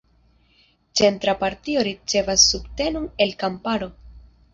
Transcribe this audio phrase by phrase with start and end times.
[0.99, 3.91] Centra partio ricevas subtenon el kamparo.